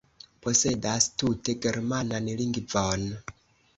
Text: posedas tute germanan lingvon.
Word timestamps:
posedas 0.45 1.09
tute 1.23 1.55
germanan 1.67 2.31
lingvon. 2.41 3.07